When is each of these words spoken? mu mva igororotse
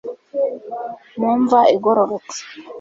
mu 1.19 1.31
mva 1.41 1.59
igororotse 1.75 2.39